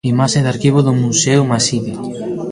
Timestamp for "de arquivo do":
0.41-0.93